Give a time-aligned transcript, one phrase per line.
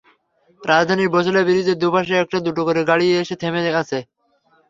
[0.61, 3.99] রাজধানীর বছিলা ব্রিজের দুপাশে একটা দুটো করে গাড়ি এসে থেমে আছে।